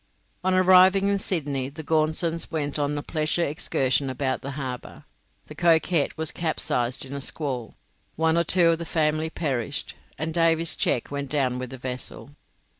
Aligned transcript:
On 0.43 0.55
arriving 0.55 1.07
in 1.09 1.19
Sydney 1.19 1.69
the 1.69 1.83
Gaunsons 1.83 2.49
went 2.51 2.79
on 2.79 2.97
a 2.97 3.03
pleasure 3.03 3.45
excursion 3.45 4.09
about 4.09 4.41
the 4.41 4.53
harbour, 4.57 5.05
the 5.45 5.53
'Coquette' 5.53 6.17
was 6.17 6.31
capsized 6.31 7.05
in 7.05 7.13
a 7.13 7.21
squall, 7.21 7.75
one 8.15 8.35
or 8.35 8.43
two 8.43 8.69
of 8.69 8.79
the 8.79 8.85
family 8.85 9.29
perished, 9.29 9.93
and 10.17 10.33
Davy's 10.33 10.75
cheque 10.75 11.11
went 11.11 11.29
down 11.29 11.59
with 11.59 11.69
the 11.69 11.77
vessel. 11.77 12.31